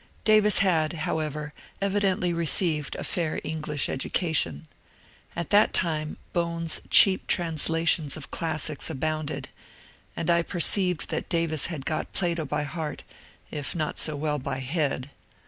Davis 0.23 0.57
had, 0.65 0.93
however, 0.93 1.53
evidently 1.79 2.33
received 2.33 2.95
a 2.95 3.03
fair 3.03 3.39
English 3.43 3.85
educa 3.85 4.35
tion. 4.35 4.67
At 5.35 5.51
that 5.51 5.73
time 5.73 6.17
Bohn's 6.33 6.81
cheap 6.89 7.27
translations 7.27 8.17
of 8.17 8.31
classics 8.31 8.89
abounded, 8.89 9.49
and 10.17 10.31
I 10.31 10.41
perceived 10.41 11.09
that 11.11 11.29
Davis 11.29 11.67
had 11.67 11.85
got 11.85 12.13
Plato 12.13 12.45
by 12.45 12.63
heart 12.63 13.03
if 13.51 13.75
not 13.75 13.99
so 13.99 14.15
well 14.15 14.39
by 14.39 14.57
head. 14.57 15.11